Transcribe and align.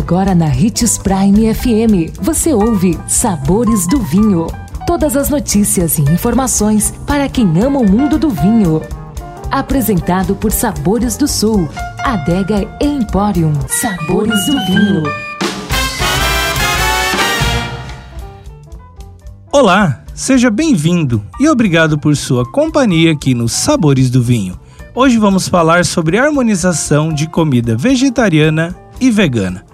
Agora 0.00 0.34
na 0.34 0.46
Ritz 0.46 0.96
Prime 0.96 1.54
FM, 1.54 2.18
você 2.22 2.54
ouve 2.54 2.98
Sabores 3.06 3.86
do 3.86 4.00
Vinho. 4.00 4.46
Todas 4.86 5.14
as 5.14 5.28
notícias 5.28 5.98
e 5.98 6.02
informações 6.02 6.90
para 7.06 7.28
quem 7.28 7.46
ama 7.62 7.80
o 7.80 7.88
mundo 7.88 8.18
do 8.18 8.30
vinho. 8.30 8.80
Apresentado 9.50 10.34
por 10.34 10.52
Sabores 10.52 11.18
do 11.18 11.28
Sul, 11.28 11.68
Adega 12.02 12.66
Emporium. 12.80 13.52
Sabores 13.68 14.46
do 14.46 14.52
Vinho. 14.64 15.02
Olá, 19.52 20.02
seja 20.14 20.50
bem-vindo 20.50 21.22
e 21.38 21.46
obrigado 21.46 21.98
por 21.98 22.16
sua 22.16 22.50
companhia 22.50 23.12
aqui 23.12 23.34
nos 23.34 23.52
Sabores 23.52 24.08
do 24.08 24.22
Vinho. 24.22 24.58
Hoje 24.94 25.18
vamos 25.18 25.46
falar 25.46 25.84
sobre 25.84 26.16
harmonização 26.16 27.12
de 27.12 27.28
comida 27.28 27.76
vegetariana 27.76 28.74
e 28.98 29.10
vegana. 29.10 29.69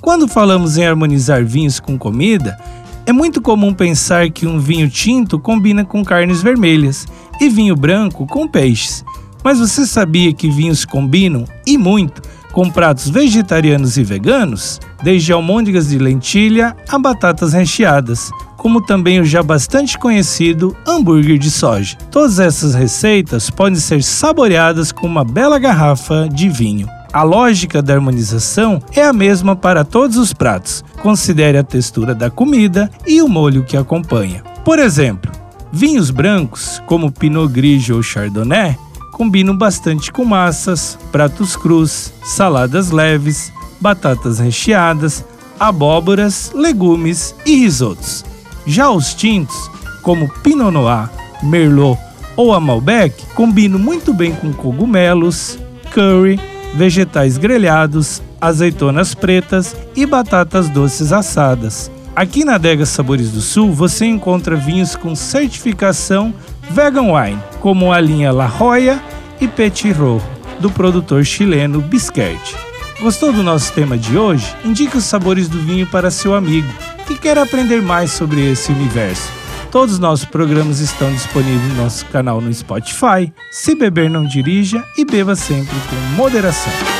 Quando 0.00 0.26
falamos 0.26 0.78
em 0.78 0.86
harmonizar 0.86 1.44
vinhos 1.44 1.78
com 1.78 1.98
comida, 1.98 2.58
é 3.04 3.12
muito 3.12 3.42
comum 3.42 3.74
pensar 3.74 4.30
que 4.30 4.46
um 4.46 4.58
vinho 4.58 4.88
tinto 4.88 5.38
combina 5.38 5.84
com 5.84 6.02
carnes 6.02 6.42
vermelhas 6.42 7.06
e 7.40 7.48
vinho 7.48 7.76
branco 7.76 8.26
com 8.26 8.48
peixes. 8.48 9.04
Mas 9.44 9.58
você 9.58 9.86
sabia 9.86 10.32
que 10.32 10.50
vinhos 10.50 10.84
combinam, 10.84 11.44
e 11.66 11.76
muito, 11.76 12.22
com 12.52 12.70
pratos 12.70 13.08
vegetarianos 13.08 13.96
e 13.98 14.02
veganos? 14.02 14.80
Desde 15.02 15.32
almôndegas 15.32 15.88
de 15.88 15.98
lentilha 15.98 16.74
a 16.88 16.98
batatas 16.98 17.52
recheadas, 17.52 18.30
como 18.56 18.80
também 18.80 19.20
o 19.20 19.24
já 19.24 19.42
bastante 19.42 19.98
conhecido 19.98 20.76
hambúrguer 20.86 21.38
de 21.38 21.50
soja. 21.50 21.96
Todas 22.10 22.38
essas 22.38 22.74
receitas 22.74 23.50
podem 23.50 23.78
ser 23.78 24.02
saboreadas 24.02 24.92
com 24.92 25.06
uma 25.06 25.24
bela 25.24 25.58
garrafa 25.58 26.28
de 26.28 26.48
vinho. 26.48 26.88
A 27.12 27.24
lógica 27.24 27.82
da 27.82 27.94
harmonização 27.94 28.80
é 28.94 29.04
a 29.04 29.12
mesma 29.12 29.56
para 29.56 29.84
todos 29.84 30.16
os 30.16 30.32
pratos. 30.32 30.84
Considere 31.02 31.58
a 31.58 31.64
textura 31.64 32.14
da 32.14 32.30
comida 32.30 32.88
e 33.04 33.20
o 33.20 33.28
molho 33.28 33.64
que 33.64 33.76
acompanha. 33.76 34.44
Por 34.64 34.78
exemplo, 34.78 35.32
vinhos 35.72 36.10
brancos, 36.10 36.80
como 36.86 37.10
Pinot 37.10 37.52
Grigio 37.52 37.96
ou 37.96 38.02
Chardonnay, 38.02 38.78
combinam 39.12 39.56
bastante 39.56 40.12
com 40.12 40.24
massas, 40.24 40.96
pratos 41.10 41.56
crus, 41.56 42.12
saladas 42.22 42.92
leves, 42.92 43.52
batatas 43.80 44.38
recheadas, 44.38 45.24
abóboras, 45.58 46.52
legumes 46.54 47.34
e 47.44 47.56
risotos. 47.56 48.24
Já 48.64 48.88
os 48.88 49.14
tintos, 49.14 49.68
como 50.02 50.28
Pinot 50.44 50.70
Noir, 50.70 51.10
Merlot 51.42 51.98
ou 52.36 52.54
a 52.54 52.60
Malbec, 52.60 53.26
combinam 53.34 53.80
muito 53.80 54.14
bem 54.14 54.32
com 54.32 54.52
cogumelos, 54.52 55.58
curry, 55.92 56.49
vegetais 56.74 57.36
grelhados, 57.36 58.22
azeitonas 58.40 59.14
pretas 59.14 59.76
e 59.94 60.06
batatas 60.06 60.68
doces 60.68 61.12
assadas. 61.12 61.90
Aqui 62.14 62.44
na 62.44 62.56
Adega 62.56 62.84
Sabores 62.84 63.30
do 63.30 63.40
Sul 63.40 63.72
você 63.72 64.04
encontra 64.06 64.56
vinhos 64.56 64.96
com 64.96 65.14
certificação 65.14 66.34
Vegan 66.70 67.12
Wine, 67.12 67.38
como 67.60 67.92
a 67.92 68.00
linha 68.00 68.32
La 68.32 68.46
Joya 68.46 69.00
e 69.40 69.48
Petit 69.48 69.92
Rojo, 69.92 70.24
do 70.58 70.70
produtor 70.70 71.24
chileno 71.24 71.80
Bisquete. 71.80 72.56
Gostou 73.00 73.32
do 73.32 73.42
nosso 73.42 73.72
tema 73.72 73.96
de 73.96 74.18
hoje? 74.18 74.54
Indique 74.64 74.98
os 74.98 75.04
sabores 75.04 75.48
do 75.48 75.58
vinho 75.58 75.86
para 75.86 76.10
seu 76.10 76.34
amigo 76.34 76.68
que 77.06 77.16
quer 77.16 77.38
aprender 77.38 77.80
mais 77.80 78.12
sobre 78.12 78.52
esse 78.52 78.70
universo. 78.70 79.39
Todos 79.70 79.94
os 79.94 79.98
nossos 80.00 80.24
programas 80.24 80.80
estão 80.80 81.12
disponíveis 81.12 81.62
no 81.72 81.84
nosso 81.84 82.04
canal 82.06 82.40
no 82.40 82.52
Spotify. 82.52 83.32
Se 83.52 83.76
beber, 83.76 84.10
não 84.10 84.26
dirija 84.26 84.84
e 84.98 85.04
beba 85.04 85.36
sempre 85.36 85.76
com 85.88 86.16
moderação. 86.16 86.99